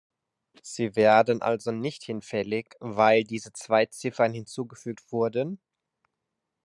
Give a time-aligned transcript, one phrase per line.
[0.63, 5.61] Sie werden also nicht hinfällig, weil diese zwei Ziffern hinzugefügt wurden?